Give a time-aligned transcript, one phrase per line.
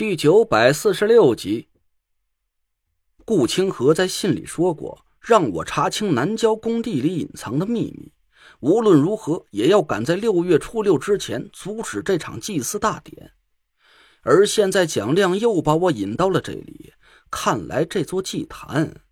[0.00, 1.68] 第九百四十六集，
[3.26, 8.10] 顾清河在信里说过，让我查清南郊工地里隐藏的秘密，
[8.60, 13.32] 无论如何也要赶在六月初六之前阻止这场祭祀大典。
[14.22, 16.94] 而现在蒋亮又把我引到了这里，
[17.30, 19.02] 看来这座祭坛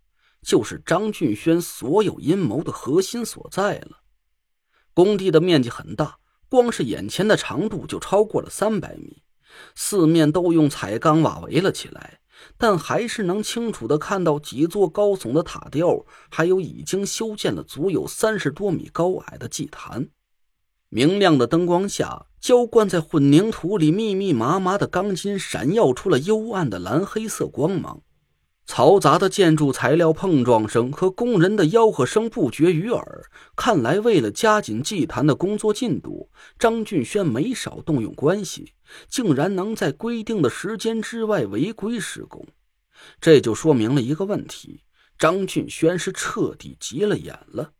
[0.41, 3.99] 就是张俊轩所有阴谋的核心所在了。
[4.95, 6.17] 工地的面积很大，
[6.49, 9.21] 光是眼前的长度就超过了三百米。
[9.75, 12.19] 四面都用彩钢瓦围了起来，
[12.57, 20.09] 但还是能清楚的看到几座高耸的塔吊，还有已经修建了足有三十多米高矮的祭坛。
[20.89, 28.01] 明亮的灯光下，浇灌在混凝土里密密麻麻的钢筋闪耀出了幽暗的蓝黑色光芒。
[28.69, 33.25] 嘈杂的建筑材料碰撞声和工人的吆喝声不绝于耳。
[33.55, 38.73] 看来，为了加紧祭坛的工作进度，张俊轩没少动用关系，
[39.09, 42.45] 竟然能在规定的时间之外违规施工。
[43.19, 44.83] 这就说明了一个问题：
[45.17, 47.71] 张俊轩是彻底急了眼了。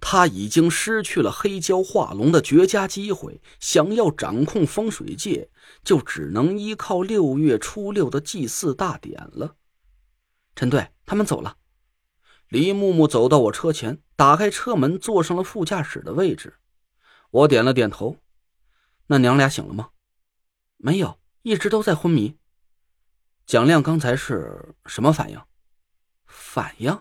[0.00, 5.48] 他已经失去了黑胶画龙的绝佳机会，想要掌控风水界，
[5.82, 9.56] 就只能依靠六月初六的祭祀大典了。
[10.54, 11.56] 陈队，他们走了。
[12.48, 16.58] 李木木走到我车前，打开车门，坐上了副驾驶的位置。
[17.30, 18.18] 我点了点头。
[19.06, 19.90] 那娘俩醒了吗？
[20.76, 22.36] 没有，一直都在昏迷。
[23.46, 25.40] 蒋亮刚才是什么反应？
[26.26, 27.00] 反应？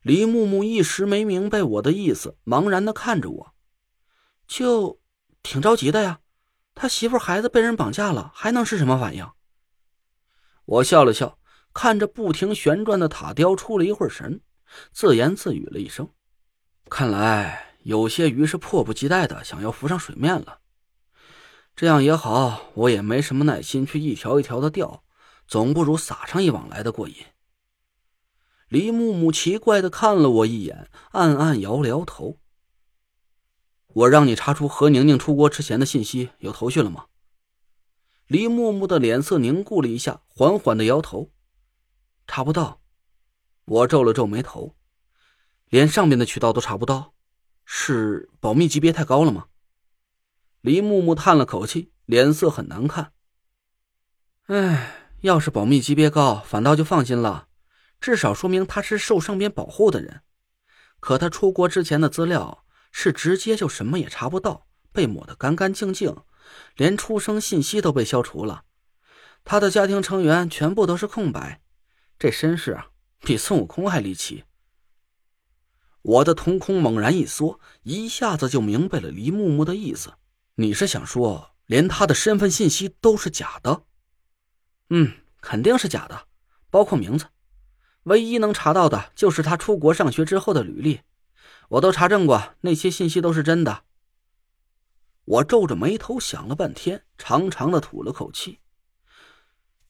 [0.00, 3.54] 李木木一时没明白我的意思，茫然的看着我。
[4.46, 5.00] 就
[5.42, 6.20] 挺着急的呀，
[6.74, 9.30] 他媳妇孩子被人绑架了，还能是什么反应？
[10.64, 11.38] 我笑了笑。
[11.74, 14.40] 看着不停旋转的塔吊，出了一会儿神，
[14.92, 16.08] 自言自语了一声
[16.88, 20.60] ：“看来有些鱼是迫不及待的想要浮上水面了。
[21.74, 25.02] 这样也好，我也没什么耐心去一条一条的钓，
[25.48, 27.16] 总不如撒上一网来的过瘾。”
[28.70, 32.38] 李木木奇怪的看了我一眼，暗暗摇了摇头
[33.88, 37.06] ：“我让你查出何宁宁出国之前的信息，有头绪了吗？”
[38.26, 41.30] 李木木的脸色凝固了一下，缓缓的摇头。
[42.26, 42.80] 查不到，
[43.64, 44.74] 我皱了皱眉头，
[45.68, 47.14] 连上面的渠道都查不到，
[47.64, 49.46] 是保密级别太高了吗？
[50.60, 53.12] 黎木木叹了口气，脸色很难看。
[54.46, 57.48] 哎，要是保密级别高，反倒就放心了，
[58.00, 60.22] 至少说明他是受上边保护的人。
[61.00, 66.16] 可他出国之前的资料是直接就什么也查不到，被抹得干干净净，
[66.76, 68.64] 连出生信息都被消除了，
[69.44, 71.60] 他的家庭成员全部都是空白。
[72.24, 72.86] 这身世啊，
[73.20, 74.44] 比孙悟空还离奇。
[76.00, 80.14] 我的瞳孔猛然一缩，一下子就明白了黎木木的意思。
[80.54, 83.82] 你是想说，连他的身份信息都是假的？
[84.88, 86.26] 嗯，肯定是假的，
[86.70, 87.26] 包括名字。
[88.04, 91.02] 唯一能查到的就是他出国上学之后的履历，
[91.68, 93.82] 我都查证过，那些信息都是真的。
[95.26, 98.60] 我皱着眉头想了半天，长长的吐了口气。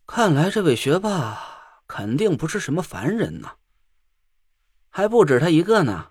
[0.05, 1.54] 看来这位学霸。
[1.97, 3.53] 肯定不是什么凡人呐，
[4.89, 6.11] 还不止他一个呢。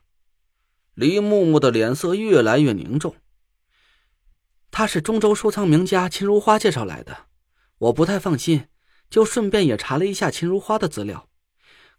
[0.94, 3.18] 李木木的脸色越来越凝重。
[4.72, 7.26] 他是中州收藏名家秦如花介绍来的，
[7.80, 8.70] 我不太放心，
[9.10, 11.28] 就顺便也查了一下秦如花的资料。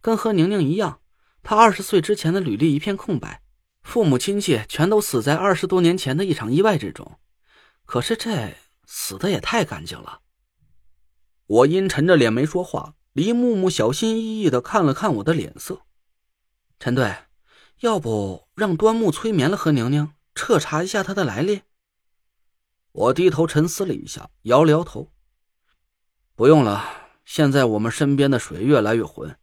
[0.01, 1.03] 跟何宁宁一样，
[1.43, 3.43] 她二十岁之前的履历一片空白，
[3.83, 7.19] 父母亲戚全都死在二十多年前的一场意外之中。
[7.85, 8.55] 可是这
[8.87, 10.21] 死的也太干净了。
[11.47, 12.95] 我阴沉着脸没说话。
[13.15, 15.83] 黎木木小心翼翼的看了看我的脸色，
[16.81, 17.17] 陈队，
[17.79, 21.63] 要不让端木催眠了何宁宁，彻查一下她的来历？
[22.91, 25.13] 我低头沉思了一下，摇了摇头，
[26.35, 27.13] 不用了。
[27.25, 29.39] 现在我们身边的水越来越浑，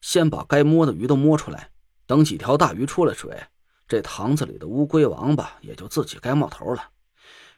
[0.00, 1.72] 先把该摸的鱼都摸出来，
[2.06, 3.48] 等几条大鱼出了水，
[3.86, 6.92] 这塘子里的乌龟王八也就自己该冒头了，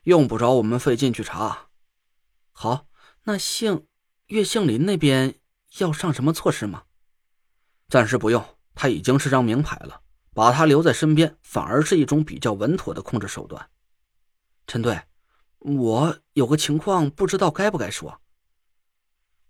[0.02, 1.68] 用不着我们费劲去查。
[2.50, 2.88] 好，
[3.22, 3.86] 那姓
[4.26, 5.36] 岳姓林那边。
[5.78, 6.82] 要上什么措施吗？
[7.88, 10.02] 暂时不用，他已经是张名牌了，
[10.34, 13.70] 把他留在身边反而是一种比较稳妥的控制手段。
[14.66, 15.02] 陈队，
[15.58, 18.20] 我有个情况，不知道该不该说。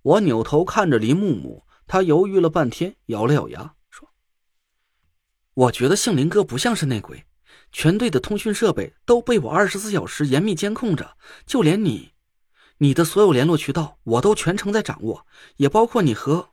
[0.02, 4.08] 我扭头看着林木木，他犹豫了半天，咬了咬牙说
[5.54, 7.24] ：“我觉得杏林哥不像是内鬼，
[7.70, 11.16] 全队的通讯设备都被我二十四小时严密监控着，
[11.46, 12.11] 就连你。”
[12.82, 15.24] 你的所有联络渠道，我都全程在掌握，
[15.54, 16.48] 也包括你和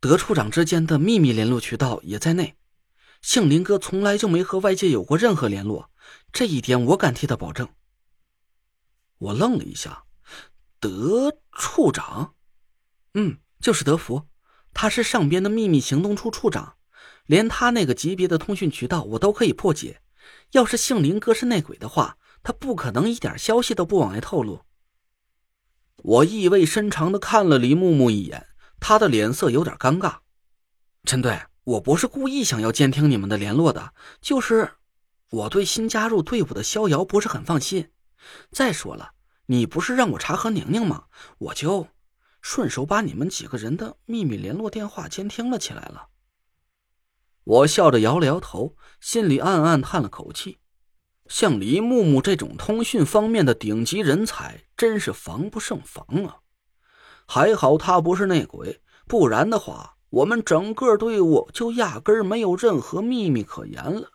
[0.00, 2.56] 德处长之间的秘密联络渠道也在内。
[3.20, 5.90] 杏林哥从来就没和外界有过任何联络，
[6.32, 7.68] 这一点我敢替他保证。
[9.18, 10.04] 我愣了一下，
[10.80, 12.32] 德处长？
[13.12, 14.26] 嗯，就是德福，
[14.72, 16.76] 他是上边的秘密行动处处长，
[17.26, 20.00] 连他那个级别的通讯渠道我都可以破解。
[20.52, 24.64] 要是姓林哥是内鬼的话，他不可能一点消息都不往外透露。
[26.02, 28.46] 我意味深长的看了李木木一眼，
[28.80, 30.18] 他的脸色有点尴尬。
[31.04, 34.72] 陈队，我不是故意想要监听你们的联络的，就是
[35.30, 37.90] 我对新加入队伍的逍遥不是很放心。
[38.50, 39.12] 再说了，
[39.46, 41.04] 你不是让我查何宁宁吗？
[41.38, 41.88] 我就
[42.40, 46.08] 顺手把你们几个人的秘密联络电话监听了起来了。
[47.44, 50.58] 我笑着摇了摇头，心里暗暗叹了口气。
[51.30, 56.40] 像黎木木这种通讯方面的顶级人才，真是防不胜防啊！
[57.24, 64.10] 还好他不是内鬼，不然的话，我们整个队伍就压根儿没有任何秘密可言了。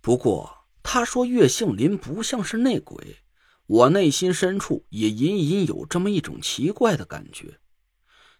[0.00, 3.18] 不过他说岳杏林不像是内鬼，
[3.66, 7.60] 我内心深处也隐隐有这么一种奇怪的感觉。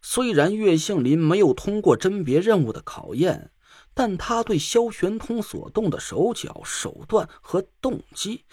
[0.03, 3.53] 虽然岳杏林没有通过甄别任务的考验。
[3.95, 8.45] 但他对萧玄通所动的手脚、手段和动机，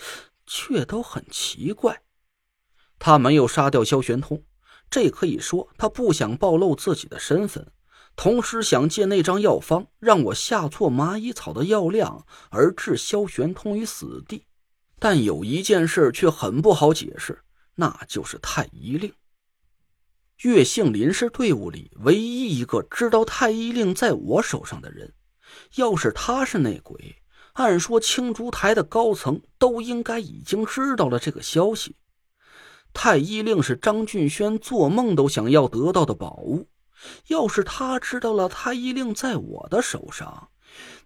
[0.46, 2.04] 却都很奇怪。
[3.00, 4.44] 他没有杀掉萧玄通，
[4.90, 7.72] 这可以说他不想暴露自己的身份，
[8.16, 14.46] 同时想借那张药方让我下错蚂蚁草的药量，而置萧玄通于死地。
[15.00, 17.42] 但有一件事却很不好解释，
[17.74, 19.12] 那就是太医令。
[20.44, 25.12] 岳杏林是队伍里唯一一个知道太医令在我手上的人。
[25.76, 27.18] 要是他是内鬼，
[27.54, 31.96] 按说青竹台的高层都应该已经知道了这个消息。
[32.94, 36.68] 太医令是张俊轩做梦都想要得到的宝物，
[37.28, 40.50] 要是他知道了太医令在我的手上，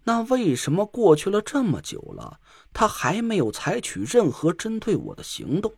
[0.04, 2.40] 那为什么过去了这么久了，
[2.74, 5.74] 他还没有采取任何针对我的行动？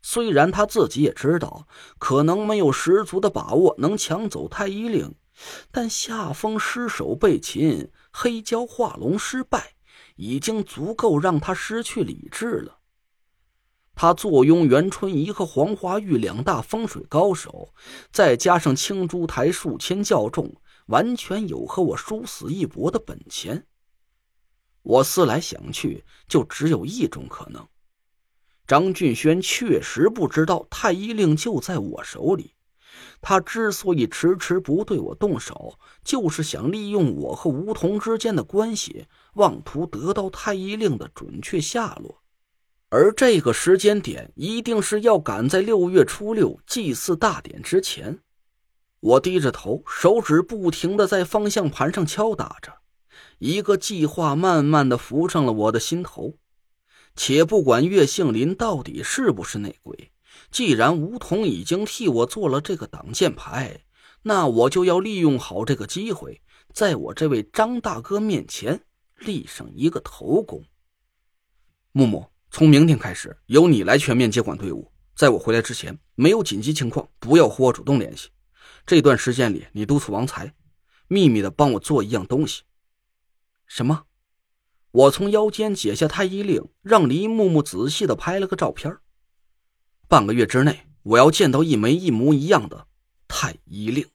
[0.00, 1.66] 虽然他自己也知道，
[1.98, 5.14] 可能没有十足的把握能抢走太医令。
[5.70, 9.74] 但夏风失手被擒，黑蛟化龙失败，
[10.16, 12.78] 已经足够让他失去理智了。
[13.94, 17.74] 他坐拥袁春怡和黄花玉两大风水高手，
[18.12, 20.54] 再加上青珠台数千教众，
[20.86, 23.66] 完全有和我殊死一搏的本钱。
[24.82, 27.66] 我思来想去，就只有一种可能：
[28.66, 32.54] 张俊轩确实不知道太医令就在我手里。
[33.20, 42.22] 他之所以迟迟不对我动手，就是想利用我和吴桐之间的关系，妄图得到太医令的准确下落。
[42.90, 48.20] 而这个时间点，一定是要赶在六月初六祭祀大典之前。
[49.00, 52.72] 我低着头，手指不停的在方向盘上敲打着，
[53.38, 56.34] 一个计划慢慢的浮上了我的心头。
[57.14, 60.12] 且不管岳杏林到底是不是内鬼。
[60.50, 63.84] 既然吴桐已经替我做了这个挡箭牌，
[64.22, 66.40] 那我就要利用好这个机会，
[66.72, 68.80] 在我这位张大哥面前
[69.18, 70.64] 立上一个头功。
[71.92, 78.28] 木木，从明天开始由你来全面接管队伍，在我回来之前，没有紧急情况不要和我主动联系。
[78.86, 80.54] 这段时间里，你督促王才，
[81.08, 82.62] 秘密的帮我做一样东西。
[83.66, 84.04] 什么？
[84.90, 88.96] 我从腰间解下太医令，让黎木木仔细的拍了个照片。
[90.08, 92.86] 半个月之内，我要见到一枚一模一样的
[93.28, 94.06] 太医令。